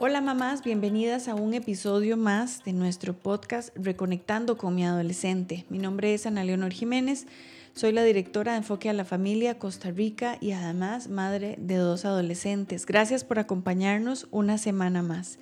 [0.00, 5.64] Hola mamás, bienvenidas a un episodio más de nuestro podcast Reconectando con mi adolescente.
[5.70, 7.26] Mi nombre es Ana Leonor Jiménez,
[7.74, 12.04] soy la directora de Enfoque a la Familia Costa Rica y además madre de dos
[12.04, 12.86] adolescentes.
[12.86, 15.40] Gracias por acompañarnos una semana más.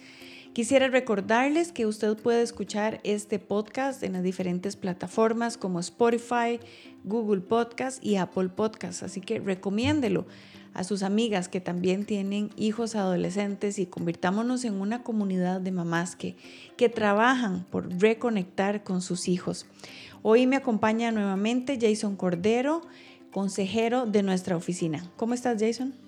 [0.56, 6.60] Quisiera recordarles que usted puede escuchar este podcast en las diferentes plataformas como Spotify,
[7.04, 10.24] Google Podcast y Apple Podcast, así que recomiéndelo
[10.72, 16.16] a sus amigas que también tienen hijos adolescentes y convirtámonos en una comunidad de mamás
[16.16, 16.36] que,
[16.78, 19.66] que trabajan por reconectar con sus hijos.
[20.22, 22.80] Hoy me acompaña nuevamente Jason Cordero,
[23.30, 25.06] consejero de nuestra oficina.
[25.16, 26.05] ¿Cómo estás, Jason?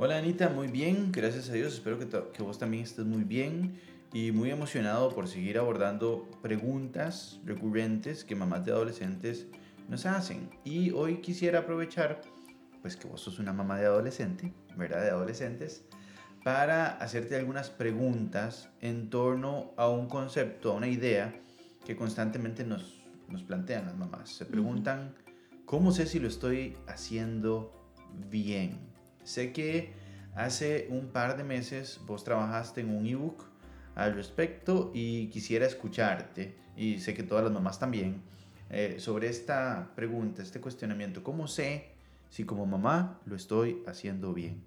[0.00, 1.74] Hola Anita, muy bien, gracias a Dios.
[1.74, 3.80] Espero que, que vos también estés muy bien
[4.12, 9.48] y muy emocionado por seguir abordando preguntas recurrentes que mamás de adolescentes
[9.88, 10.50] nos hacen.
[10.62, 12.20] Y hoy quisiera aprovechar
[12.80, 15.02] pues que vos sos una mamá de adolescente, ¿verdad?
[15.02, 15.82] De adolescentes,
[16.44, 21.34] para hacerte algunas preguntas en torno a un concepto, a una idea
[21.84, 24.30] que constantemente nos, nos plantean las mamás.
[24.30, 25.16] Se preguntan,
[25.64, 27.72] ¿cómo sé si lo estoy haciendo
[28.30, 28.87] bien?
[29.28, 29.90] Sé que
[30.34, 33.44] hace un par de meses vos trabajaste en un ebook
[33.94, 38.22] al respecto y quisiera escucharte, y sé que todas las mamás también,
[38.70, 41.22] eh, sobre esta pregunta, este cuestionamiento.
[41.22, 41.90] ¿Cómo sé
[42.30, 44.62] si como mamá lo estoy haciendo bien?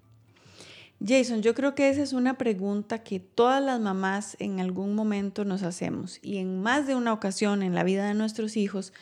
[1.04, 5.44] Jason, yo creo que esa es una pregunta que todas las mamás en algún momento
[5.44, 8.92] nos hacemos y en más de una ocasión en la vida de nuestros hijos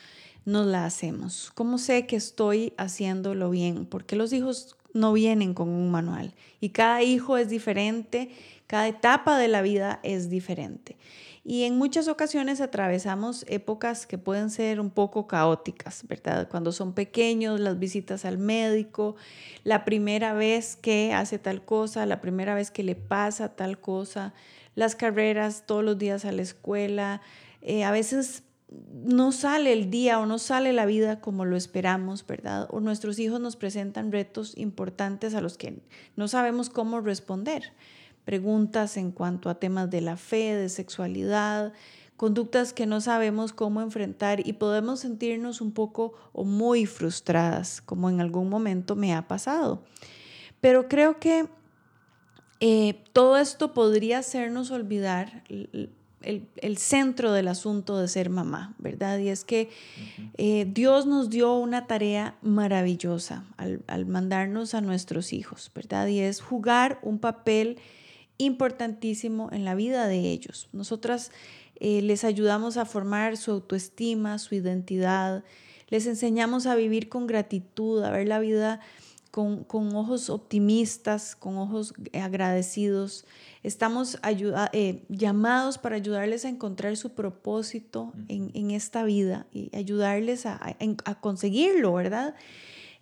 [0.43, 1.51] nos la hacemos.
[1.53, 3.85] ¿Cómo sé que estoy haciéndolo bien?
[3.85, 8.29] Porque los hijos no vienen con un manual y cada hijo es diferente,
[8.67, 10.97] cada etapa de la vida es diferente.
[11.43, 16.47] Y en muchas ocasiones atravesamos épocas que pueden ser un poco caóticas, ¿verdad?
[16.47, 19.15] Cuando son pequeños, las visitas al médico,
[19.63, 24.35] la primera vez que hace tal cosa, la primera vez que le pasa tal cosa,
[24.75, 27.21] las carreras todos los días a la escuela.
[27.61, 32.25] Eh, a veces no sale el día o no sale la vida como lo esperamos,
[32.25, 32.67] ¿verdad?
[32.71, 35.81] O nuestros hijos nos presentan retos importantes a los que
[36.15, 37.73] no sabemos cómo responder
[38.23, 41.73] preguntas en cuanto a temas de la fe, de sexualidad,
[42.17, 48.09] conductas que no sabemos cómo enfrentar y podemos sentirnos un poco o muy frustradas, como
[48.09, 49.83] en algún momento me ha pasado.
[50.59, 51.47] Pero creo que
[52.59, 55.43] eh, todo esto podría hacernos olvidar
[56.23, 59.19] el, centro del asunto de ser mamá, ¿verdad?
[59.19, 59.69] Y es que
[60.37, 66.07] eh, Dios nos dio una tarea maravillosa al, al mandarnos a nuestros hijos, ¿verdad?
[66.07, 67.77] Y es jugar un papel
[68.37, 70.69] importantísimo en la vida de ellos.
[70.73, 71.31] Nosotras
[71.83, 75.43] eh, les ayudamos a formar su autoestima, su identidad,
[75.89, 78.79] les enseñamos a vivir con gratitud, a ver la vida
[79.31, 83.25] con, ojos optimistas, con ojos agradecidos.
[83.63, 84.19] Estamos
[84.73, 90.59] eh, llamados para ayudarles a encontrar su propósito en, esta vida y ayudarles a,
[91.21, 92.35] conseguirlo, ¿verdad?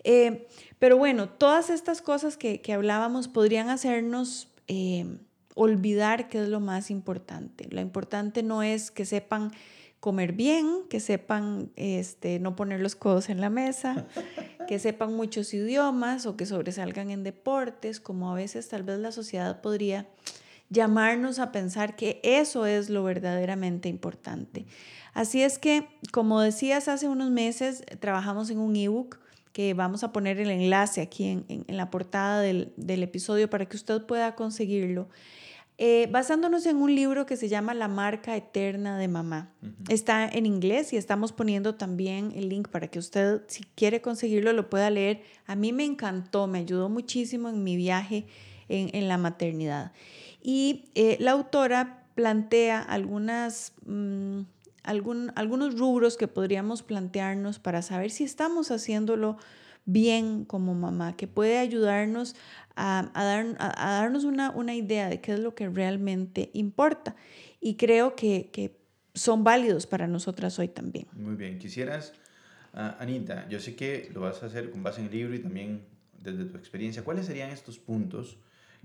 [0.04, 0.48] Eh,
[0.78, 4.48] pero bueno, todas estas cosas que, hablábamos podrían hacernos
[5.56, 7.68] olvidar qué es lo más importante.
[7.70, 9.52] Lo importante no es que sepan
[10.00, 14.08] comer bien, que sepan este, no poner los codos en la mesa,
[14.68, 19.12] que sepan muchos idiomas o que sobresalgan en deportes, como a veces tal vez la
[19.12, 20.08] sociedad podría
[20.70, 24.66] llamarnos a pensar que eso es lo verdaderamente importante.
[25.14, 29.20] Así es que, como decías hace unos meses, trabajamos en un ebook
[29.52, 33.76] que vamos a poner el enlace aquí en, la portada del, del episodio para que
[33.76, 35.10] usted pueda conseguirlo
[35.82, 39.54] eh, basándonos en un libro que se llama La marca eterna de mamá.
[39.88, 44.52] Está en inglés y estamos poniendo también el link para que usted, si quiere conseguirlo,
[44.52, 45.22] lo pueda leer.
[45.46, 48.26] A mí me encantó, me ayudó muchísimo en mi viaje
[48.68, 49.94] en, la maternidad.
[50.44, 53.72] Y eh, la autora plantea algunas...
[53.86, 54.42] Mm,
[54.84, 59.38] algunos rubros que podríamos plantearnos para saber si estamos haciéndolo
[59.86, 62.36] bien como mamá, que puede ayudarnos
[62.76, 67.16] a, dar, a, darnos una, una, idea de qué es lo que realmente importa.
[67.60, 68.78] Y creo que, que
[69.14, 71.08] son válidos para nosotras hoy también.
[71.14, 72.14] Muy bien, quisieras,
[72.74, 75.40] ah, Anita, yo sé que lo vas a hacer con base en el libro y
[75.40, 75.82] también
[76.22, 78.38] desde tu experiencia, ¿cuáles serían estos puntos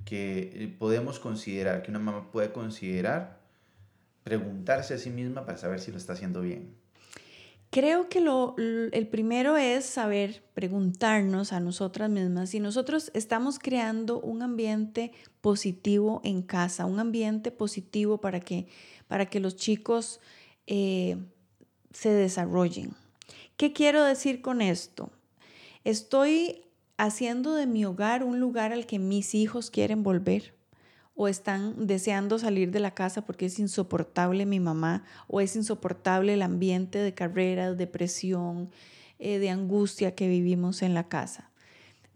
[0.04, 3.40] que eh, podemos considerar, que una mamá puede considerar,
[4.22, 6.74] preguntarse a sí misma para saber si lo está haciendo bien?
[7.74, 14.20] Creo que lo, el primero es saber preguntarnos a nosotras mismas si nosotros estamos creando
[14.20, 15.10] un ambiente
[15.40, 18.68] positivo en casa, un ambiente positivo para que,
[19.08, 20.20] para que los chicos
[20.68, 21.16] eh,
[21.92, 22.94] se desarrollen.
[23.56, 25.10] ¿Qué quiero decir con esto?
[25.82, 26.62] Estoy
[26.96, 30.53] haciendo de mi hogar un lugar al que mis hijos quieren volver
[31.14, 36.34] o están deseando salir de la casa porque es insoportable mi mamá o es insoportable
[36.34, 38.70] el ambiente de carreras, de presión,
[39.18, 41.50] eh, de angustia que vivimos en la casa.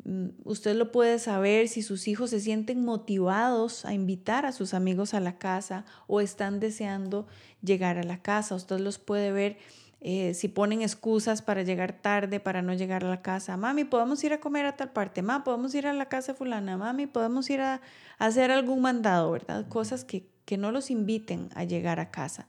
[0.05, 4.75] Mm, usted lo puede saber si sus hijos se sienten motivados a invitar a sus
[4.75, 7.27] amigos a la casa o están deseando
[7.63, 8.55] llegar a la casa.
[8.55, 9.59] Usted los puede ver
[10.01, 13.57] eh, si ponen excusas para llegar tarde, para no llegar a la casa.
[13.57, 15.23] Mami, podemos ir a comer a tal parte.
[15.23, 16.77] Mami, podemos ir a la casa fulana.
[16.77, 17.81] Mami, podemos ir a,
[18.19, 19.67] hacer algún mandado, ¿verdad?
[19.69, 22.47] Cosas que, no los inviten a llegar a casa.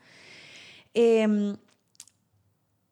[0.94, 1.57] Em,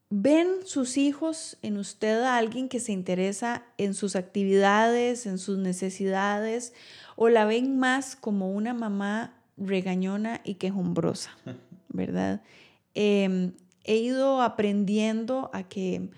[0.10, 5.58] ¿Ven sus hijos en usted a alguien que se interesa en sus actividades, en sus
[5.58, 6.74] necesidades,
[7.16, 11.32] o la ven más como una mamá regañona y quejumbrosa,
[11.90, 12.42] verdad?
[12.96, 13.54] Em,
[13.88, 16.10] he ido aprendiendo a que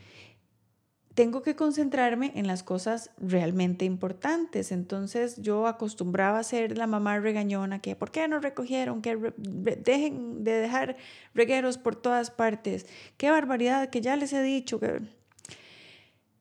[1.19, 4.71] tengo que concentrarme en las cosas realmente importantes.
[4.71, 9.01] Entonces yo acostumbraba a ser la mamá regañona que, ¿por qué no recogieron?
[9.01, 10.95] Que dejen de dejar
[11.33, 12.85] regueros por todas partes.
[13.17, 15.01] Qué barbaridad, que ya les he dicho que...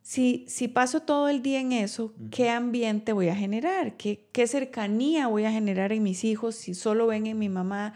[0.01, 3.97] Si, si paso todo el día en eso, ¿qué ambiente voy a generar?
[3.97, 7.95] ¿Qué, ¿Qué cercanía voy a generar en mis hijos si solo ven en mi mamá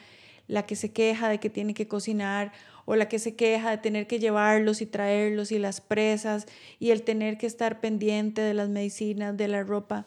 [0.53, 2.53] la que se queja de que tiene que cocinar
[2.85, 6.47] o la que se queja de tener que llevarlos y traerlos y las presas
[6.79, 10.07] y el tener que estar pendiente de las medicinas, de la ropa.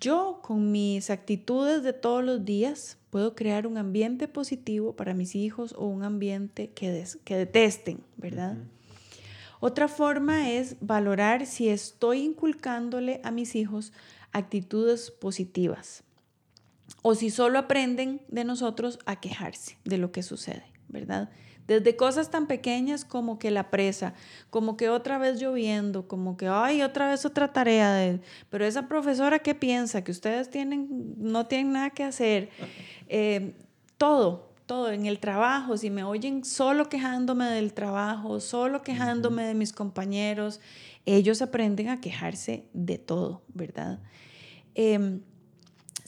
[0.00, 5.34] Yo con mis actitudes de todos los días puedo crear un ambiente positivo para mis
[5.34, 8.58] hijos o un ambiente que, que detesten, ¿verdad?
[9.58, 13.92] Otra forma es valorar si estoy inculcándole a mis hijos
[14.30, 16.04] actitudes positivas
[17.02, 21.30] o si solo aprenden de nosotros a quejarse de lo que sucede, ¿verdad?
[21.66, 24.14] Desde cosas tan pequeñas como que la presa,
[24.48, 28.20] como que otra vez lloviendo, como que, ay, otra vez otra tarea de...
[28.48, 30.02] Pero esa profesora, ¿qué piensa?
[30.02, 30.88] Que ustedes tienen,
[31.18, 32.50] no tienen nada que hacer.
[33.10, 33.54] Eh,
[33.96, 39.54] todo, todo, en el trabajo, si me oyen solo quejándome del trabajo, solo quejándome de
[39.54, 40.60] mis compañeros,
[41.06, 43.98] ellos aprenden a quejarse de todo, ¿verdad?
[44.74, 45.22] Em,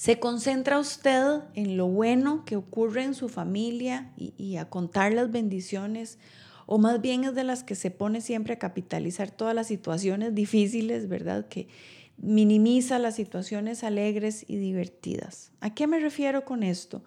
[0.01, 5.31] ¿Se concentra usted en lo bueno que ocurre en su familia y, a contar las
[5.31, 6.19] bendiciones?
[6.65, 10.35] ¿O más bien es de las que se pone siempre a capitalizar todas las situaciones
[10.35, 11.49] difíciles, verdad?
[11.49, 11.69] Que
[12.17, 15.53] minimiza las situaciones alegres y divertidas.
[15.61, 17.05] ¿A qué me refiero con esto?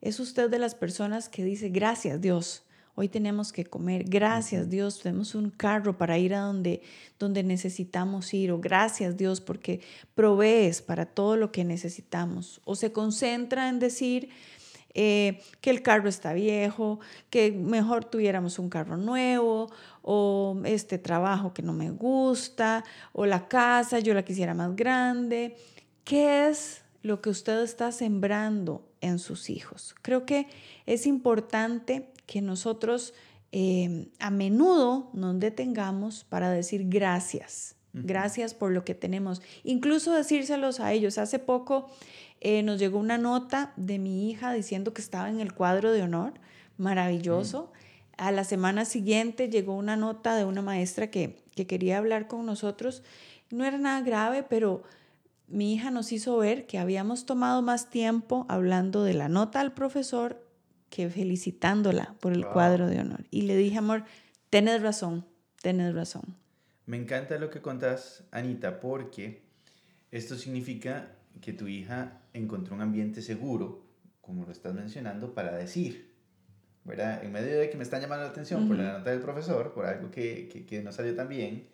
[0.00, 2.62] Es usted de las personas que dice, gracias Dios,
[2.98, 6.82] hoy tenemos que comer, gracias Dios, tenemos un carro para ir a donde,
[7.16, 9.80] donde necesitamos ir, o gracias Dios porque
[10.16, 14.30] provees para todo lo que necesitamos, o se concentra en decir
[14.94, 16.98] eh, que el carro está viejo,
[17.30, 19.70] que mejor tuviéramos un carro nuevo,
[20.02, 25.56] o este trabajo que no me gusta, o la casa, yo la quisiera más grande.
[26.02, 29.94] ¿Qué es lo que usted está sembrando en sus hijos?
[30.02, 30.46] Creo que
[30.86, 33.14] es importante que nosotros
[33.52, 40.80] em, a menudo nos detengamos para decir gracias, gracias por lo que tenemos, incluso decírselos
[40.80, 41.18] a ellos.
[41.18, 41.90] Hace poco
[42.40, 46.02] eh, nos llegó una nota de mi hija diciendo que estaba en el cuadro de
[46.02, 46.34] honor,
[46.76, 47.72] maravilloso.
[48.16, 52.46] A la semana siguiente llegó una nota de una maestra que, que quería hablar con
[52.46, 53.02] nosotros.
[53.50, 54.82] No era nada grave, pero
[55.48, 59.72] mi hija nos hizo ver que habíamos tomado más tiempo hablando de la nota al
[59.72, 60.46] profesor
[60.90, 63.24] que felicitándola por el cuadro de honor.
[63.30, 64.04] Y le dije, amor,
[64.50, 65.26] tenés razón,
[65.60, 66.36] tenés razón.
[66.86, 69.42] Me encanta lo que contás, Anita, porque
[70.10, 73.86] esto significa que tu hija encontró un ambiente seguro,
[74.20, 76.14] como lo estás mencionando, para decir,
[76.84, 77.22] ¿verdad?
[77.22, 79.84] En medio de que me están llamando la atención por la nota del profesor, por
[79.86, 81.68] algo que, que, que no salió tan bien,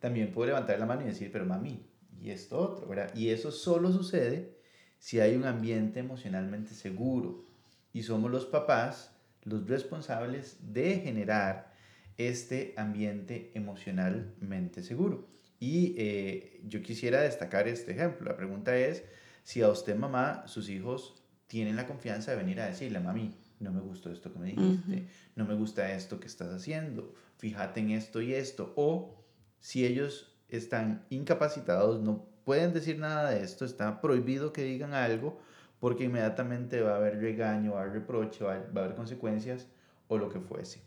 [0.00, 1.86] también puedo levantar la mano y decir, pero mami,
[2.26, 3.14] y esto otro, ¿verdad?
[3.14, 4.56] Y eso solo sucede
[4.98, 7.44] si hay un ambiente emocionalmente seguro,
[7.92, 9.12] y somos los papás
[9.44, 11.72] los responsables de generar
[12.18, 15.28] este ambiente emocionalmente seguro.
[15.60, 18.28] Y eh, yo quisiera destacar este ejemplo.
[18.28, 19.04] La pregunta es
[19.44, 23.72] si a usted, mamá, sus hijos tienen la confianza de venir a decirle, mami, no
[23.72, 25.06] me gustó esto que me dijiste,
[25.36, 28.74] no me gusta esto que estás haciendo, fíjate en esto y esto.
[28.76, 29.24] O
[29.60, 35.40] si ellos están incapacitados, no pueden decir nada de esto, está prohibido que digan algo,
[35.80, 39.66] porque inmediatamente va a haber regaño, va a reproche, va a haber, consecuencias
[40.08, 40.80] o lo que fuese.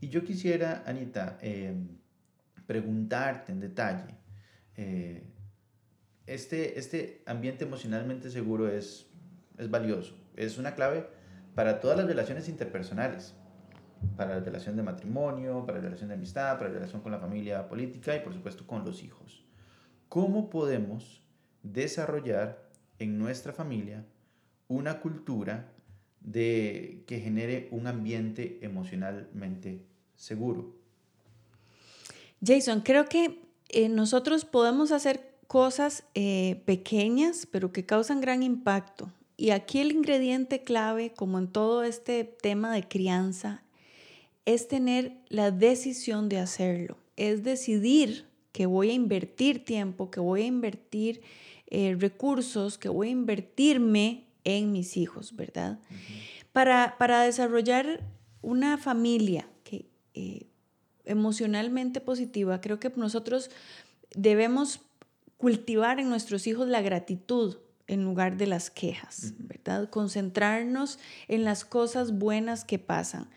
[0.00, 1.88] Y yo quisiera, Anita, em,
[2.66, 4.14] preguntarte en detalle,
[4.76, 5.24] eh,
[6.26, 9.06] este, este ambiente emocionalmente seguro es,
[9.58, 11.06] es valioso, es una clave
[11.54, 13.34] para todas las relaciones interpersonales,
[14.16, 17.18] para la relación de matrimonio, para la relación de amistad, para la relación con la
[17.18, 19.44] familia política y por supuesto con los hijos.
[20.08, 21.22] ¿Cómo podemos
[21.62, 24.04] desarrollar en nuestra familia
[24.68, 25.72] una cultura
[26.20, 29.84] de, que genere un ambiente emocionalmente
[30.16, 30.76] seguro?
[32.44, 39.12] Jason, creo que eh, nosotros podemos hacer cosas eh, pequeñas, pero que causan gran impacto.
[39.36, 43.62] Y aquí el ingrediente clave, como en todo este tema de crianza,
[44.44, 46.96] es tener la decisión de hacerlo.
[47.16, 51.22] Es decidir que voy a invertir tiempo, que voy a invertir
[51.68, 55.78] eh, recursos, que voy a invertirme en mis hijos, ¿verdad?
[56.52, 58.00] para, para, desarrollar
[58.42, 60.46] una familia que, eh,
[61.04, 63.50] emocionalmente positiva, creo que nosotros
[64.14, 64.80] debemos
[65.36, 69.90] cultivar en nuestros hijos la gratitud en lugar de las quejas, ¿verdad?
[69.90, 73.28] Concentrarnos en las cosas buenas que pasan.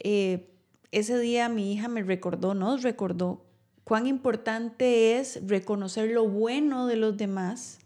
[0.00, 0.50] Eh,
[0.92, 3.44] ese día mi hija me recordó, nos recordó
[3.84, 7.78] cuán importante es reconocer lo bueno de los demás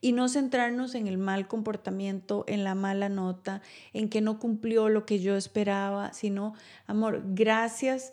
[0.00, 3.60] y no centrarnos en el mal comportamiento, en la mala nota,
[3.92, 6.54] en que no cumplió lo que yo esperaba, sino,
[6.86, 8.12] amor, gracias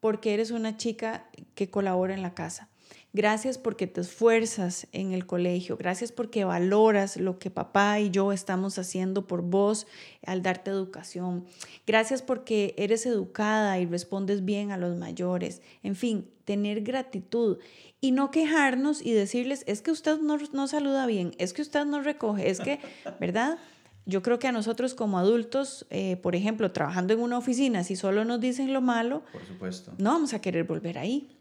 [0.00, 2.68] porque eres una chica que colabora en la casa.
[3.14, 5.78] Gracias porque te esfuerzas en el colegio.
[5.78, 9.86] Gracias porque valoras lo que papá y yo estamos haciendo por vos
[10.26, 11.46] al darte educación.
[11.86, 15.62] Gracias porque eres educada y respondes bien a los mayores.
[15.82, 17.58] En fin, tener gratitud
[18.00, 21.84] y no quejarnos y decirles, es que usted no, no saluda bien, es que usted
[21.84, 22.78] no recoge, es que,
[23.20, 23.58] ¿verdad?
[24.06, 27.96] Yo creo que a nosotros como adultos, eh, por ejemplo, trabajando en una oficina, si
[27.96, 29.92] solo nos dicen lo malo, por supuesto.
[29.98, 31.37] no vamos a querer volver ahí.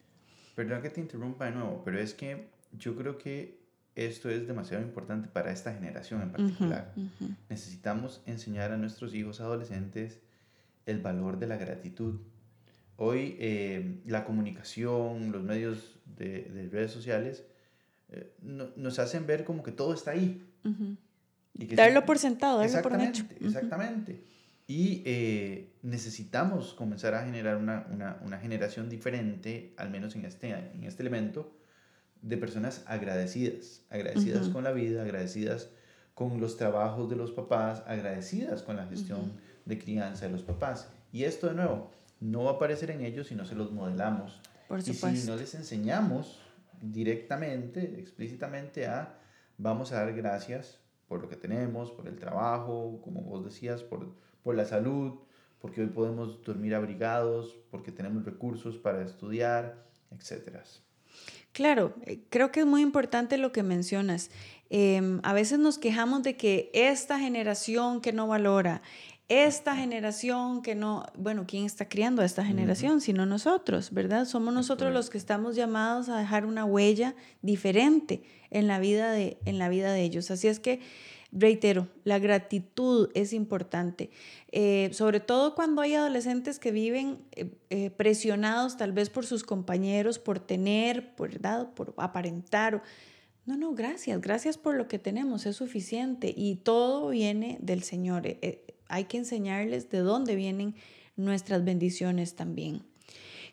[0.57, 2.47] Perdón que te interrumpa de nuevo, pero es que
[2.79, 3.59] yo creo que
[3.93, 6.95] esto es demasiado importante para esta generación en particular.
[7.47, 10.19] Necesitamos enseñar a nuestros hijos adolescentes
[10.87, 12.21] el valor de la gratitud.
[12.95, 17.45] Hoy eh, la comunicación, los medios de, redes sociales
[18.09, 20.43] eh, nos hacen ver como que todo está ahí.
[21.53, 23.25] darlo por sentado, darlo por hecho.
[23.41, 24.23] Exactamente.
[24.67, 30.49] Y eh, necesitamos comenzar a generar una, una, una, generación diferente, al menos en este,
[30.49, 31.57] en este elemento,
[32.21, 35.69] de personas agradecidas, agradecidas con la vida, agradecidas
[36.13, 39.33] con los trabajos de los papás, agradecidas con la gestión
[39.65, 40.89] de crianza de los papás.
[41.13, 44.41] Y esto de nuevo, no va a aparecer en ellos si no se los modelamos.
[44.67, 46.41] Por y si no les enseñamos
[46.81, 49.17] directamente, explícitamente a,
[49.57, 54.13] vamos a dar gracias por lo que tenemos, por el trabajo, como vos decías, por
[54.47, 55.11] por la salud,
[55.59, 60.59] porque hoy podemos dormir abrigados, porque tenemos recursos para estudiar, etc.
[61.51, 64.31] Claro, eh, creo que es muy importante lo que mencionas.
[64.69, 68.81] Em, a veces nos quejamos de que esta generación que no valora,
[69.27, 73.01] esta generación que no, bueno, ¿quién está criando a esta generación?
[73.01, 74.23] Sino nosotros, ¿verdad?
[74.23, 79.39] Somos nosotros los que estamos llamados a dejar una huella diferente en la vida de,
[79.43, 80.31] en la vida de ellos.
[80.31, 80.79] Así es que
[81.31, 84.09] Reitero, la gratitud es importante,
[84.51, 89.43] eh, sobre todo cuando hay adolescentes que viven eh, eh, presionados tal vez por sus
[89.43, 91.73] compañeros, por tener, por, ¿verdad?
[91.73, 92.81] por aparentar.
[93.45, 98.23] No, no, gracias, gracias por lo que tenemos, es suficiente y todo viene del Señor.
[98.87, 100.75] hay que enseñarles de dónde vienen
[101.17, 102.83] nuestras bendiciones también.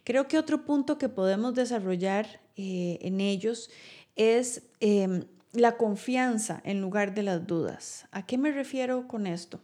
[0.04, 3.70] Creo que otro punto que podemos desarrollar en ellos
[4.16, 8.06] es em, la confianza en lugar de las dudas.
[8.10, 9.60] ¿A qué me refiero con esto?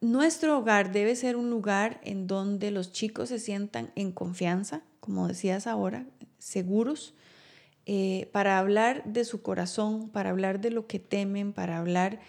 [0.00, 5.28] Nuestro hogar debe ser un lugar en donde los chicos se sientan en confianza, como
[5.28, 6.06] decías ahora,
[6.38, 7.14] seguros,
[7.86, 12.20] eh, para hablar de su corazón, para hablar de lo que temen, para hablar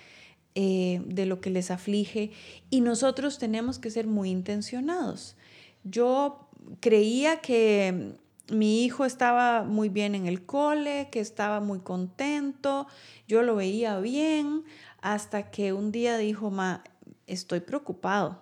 [0.53, 2.31] eh, de lo que les aflige.
[2.69, 5.35] Y nosotros tenemos que ser muy intencionados.
[5.83, 6.47] Yo
[6.79, 8.17] creía que
[8.51, 12.87] mi hijo estaba muy bien en el cole, que estaba muy contento,
[13.27, 14.63] yo lo veía bien,
[15.01, 16.83] hasta que un día dijo, ma,
[17.27, 18.41] estoy preocupado,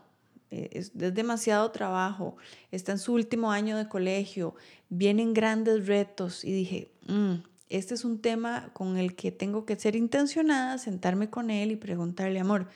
[0.50, 2.36] eh, es, demasiado trabajo,
[2.72, 4.56] está en su último año de colegio,
[4.90, 7.36] vienen grandes retos y dije, mm,
[7.70, 11.76] este es un tema con el que tengo que ser intencionada, sentarme con él y
[11.78, 12.68] preguntarle, amor,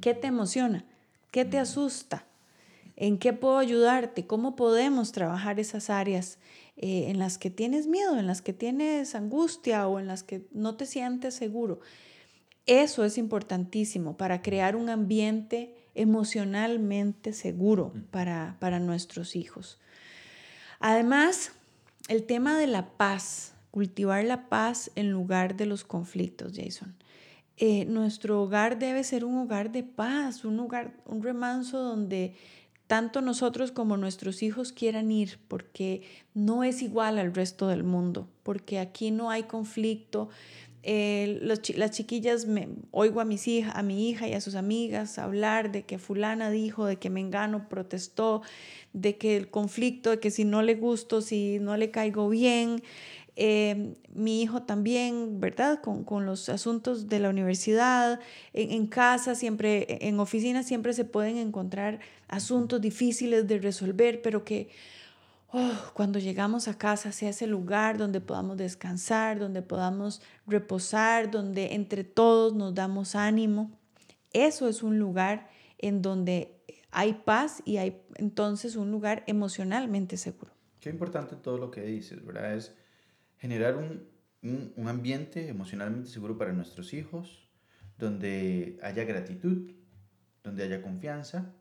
[0.00, 0.84] ¿qué te emociona?
[1.30, 2.26] ¿Qué te asusta?
[2.96, 4.26] ¿En qué puedo ayudarte?
[4.26, 6.38] ¿Cómo podemos trabajar esas áreas
[6.76, 10.46] eh, en las que tienes miedo, en las que tienes angustia o en las que
[10.52, 11.80] no te sientes seguro.
[12.64, 19.80] Eso es importantísimo para crear un ambiente emocionalmente seguro para, para nuestros hijos.
[20.80, 21.52] Además,
[22.08, 26.96] el tema de la paz, cultivar la paz en lugar de los conflictos, Jason.
[27.58, 32.34] Eh, nuestro hogar debe ser un hogar de paz, un hogar, un remanso donde
[32.92, 36.02] tanto nosotros como nuestros hijos quieran ir, porque
[36.34, 40.28] no es igual al resto del mundo, porque aquí no hay conflicto,
[40.82, 45.18] eh, las chiquillas, me, oigo a, mis hija, a mi hija y a sus amigas
[45.18, 48.42] hablar de que fulana dijo, de que Mengano protestó,
[48.92, 52.82] de que el conflicto, de que si no le gusto, si no le caigo bien.
[53.34, 55.80] Eh, mi hijo también, ¿verdad?
[55.80, 58.20] Con, con, los asuntos de la universidad,
[58.52, 64.44] en, en, casa siempre, en oficina siempre se pueden encontrar asuntos difíciles de resolver, pero
[64.44, 64.68] que
[65.54, 71.74] Oh, cuando llegamos a casa sea ese lugar donde podamos descansar, donde podamos reposar, donde
[71.74, 73.70] entre todos nos damos ánimo.
[74.32, 76.56] Eso es un lugar en donde
[76.90, 80.52] hay paz y hay entonces un lugar emocionalmente seguro.
[80.80, 82.54] Qué importante todo lo que dices, ¿verdad?
[82.54, 82.74] Es
[83.42, 84.08] generar un,
[84.76, 87.48] un, ambiente emocionalmente seguro para nuestros hijos,
[87.98, 89.72] donde haya gratitud,
[90.44, 91.52] donde haya confianza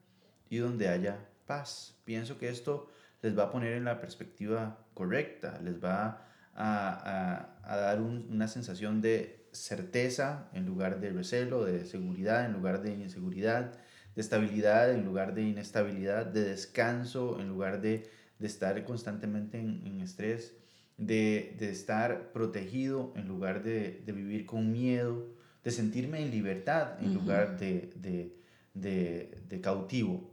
[0.47, 1.99] y donde haya paz.
[2.05, 2.87] Pienso que esto
[3.23, 9.47] les va a poner en la perspectiva correcta, les va a, dar una sensación de
[9.51, 13.73] certeza en lugar de recelo, de seguridad en lugar de inseguridad,
[14.13, 18.07] de estabilidad en lugar de inestabilidad, de descanso en lugar de,
[18.39, 20.55] estar constantemente en, estrés,
[20.97, 25.27] de, estar protegido en lugar de, vivir con miedo,
[25.63, 28.35] de sentirme en libertad en lugar de,
[28.73, 30.31] de cautivo.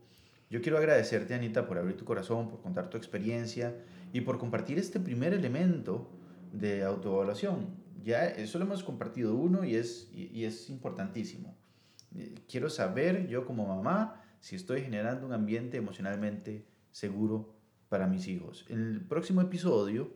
[0.50, 3.74] Yo quiero agradecerte, Anita, por abrir tu corazón, por contar tu experiencia
[4.12, 6.08] y por compartir este primer elemento
[6.52, 7.66] de autoevaluación.
[8.02, 11.54] Ya eso lo hemos compartido uno y es, y, es importantísimo.
[12.16, 17.54] Eh, quiero saber yo como mamá si estoy generando un ambiente emocionalmente seguro
[17.90, 18.64] para mis hijos.
[18.68, 20.14] En el próximo episodio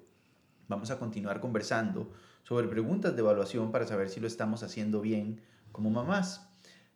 [0.72, 2.10] vamos a continuar conversando
[2.44, 6.48] sobre preguntas de evaluación para saber si lo estamos haciendo bien como mamás.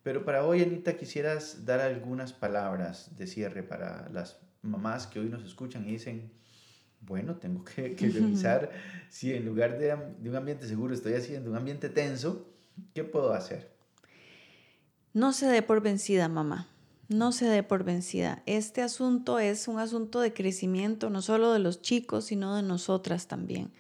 [0.02, 5.28] Pero para hoy, Anita, quisieras dar algunas palabras de cierre para las mamás que hoy
[5.28, 6.33] nos escuchan y dicen,
[7.02, 8.71] bueno, tengo que, revisar
[9.11, 12.49] si en lugar de, de, un ambiente seguro estoy haciendo un ambiente tenso,
[12.95, 13.76] ¿qué puedo hacer?
[15.12, 16.66] No se dé por vencida, mamá.
[17.09, 18.42] No se dé por vencida.
[18.47, 23.29] Este asunto es un asunto de crecimiento, no solo de los chicos, sino de nosotras
[23.29, 23.71] también.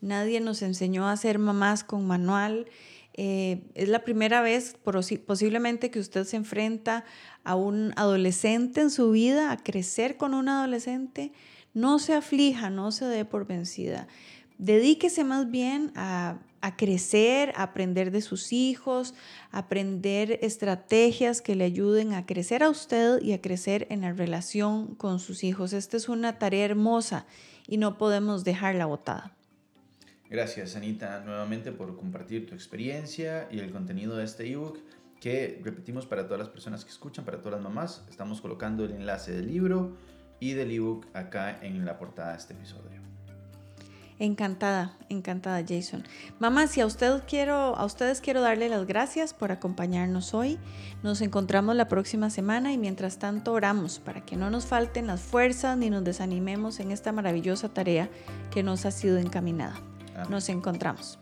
[0.00, 2.66] Nadie nos enseñó a ser mamás con manual
[3.16, 4.76] eh, es la primera vez
[5.26, 7.04] posiblemente que usted se enfrenta
[7.44, 11.32] a un adolescente en su vida, a crecer con un adolescente.
[11.74, 14.08] No se aflija, no se dé por vencida.
[14.58, 19.12] Dedíquese más bien a, a crecer, a aprender de sus hijos,
[19.50, 24.94] aprender estrategias que le ayuden a crecer a usted y a crecer en la relación
[24.94, 25.74] con sus hijos.
[25.74, 27.26] Esta es una tarea hermosa
[27.68, 29.36] y no podemos dejarla botada.
[30.30, 34.78] Gracias, Anita, nuevamente por compartir tu experiencia y el contenido de este ebook
[35.20, 38.06] que repetimos para todas las personas que escuchan, para todas las mamás.
[38.08, 39.98] Estamos colocando el enlace del libro
[40.40, 43.13] y del ebook acá en la portada de este episodio.
[44.20, 46.04] Encantada, encantada Jason.
[46.38, 50.58] Mamá, si a usted quiero, a ustedes quiero darle las gracias por acompañarnos hoy.
[51.02, 55.20] Nos encontramos la próxima semana y mientras tanto oramos para que no nos falten las
[55.20, 58.08] fuerzas ni nos desanimemos en esta maravillosa tarea
[58.52, 59.74] que nos ha sido encaminada.
[60.30, 61.18] Nos encontramos.